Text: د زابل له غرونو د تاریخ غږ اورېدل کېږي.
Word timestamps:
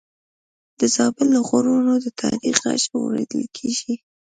د 0.79 0.81
زابل 0.95 1.27
له 1.35 1.41
غرونو 1.47 1.93
د 2.03 2.07
تاریخ 2.21 2.55
غږ 2.65 2.81
اورېدل 2.97 3.43
کېږي. 3.57 3.93